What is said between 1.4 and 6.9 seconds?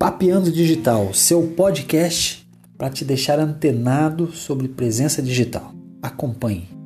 podcast para te deixar antenado sobre presença digital. Acompanhe.